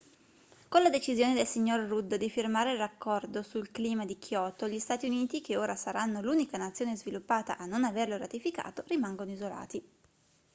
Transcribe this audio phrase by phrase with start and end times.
[0.67, 5.05] con la decisione del signor rudd di firmare l'accordo sul clima di kyoto gli stati
[5.05, 9.83] uniti che ora saranno l'unica nazione sviluppata a non averlo ratificato rimangono isolati